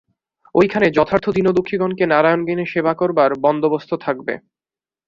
ঐখানে 0.55 0.87
যথার্থ 0.97 1.25
দীনদুঃখিগণকে 1.29 2.03
নারায়ণজ্ঞানে 2.05 2.65
সেবা 2.65 2.93
করবার 2.93 3.31
বন্দোবস্ত 3.45 3.91
থাকবে। 4.05 4.33